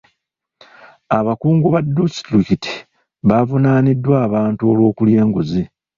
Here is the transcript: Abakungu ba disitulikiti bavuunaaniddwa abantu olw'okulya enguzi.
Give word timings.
Abakungu 1.17 1.67
ba 1.73 1.81
disitulikiti 1.95 2.73
bavuunaaniddwa 3.27 4.15
abantu 4.27 4.61
olw'okulya 4.71 5.17
enguzi. 5.23 5.63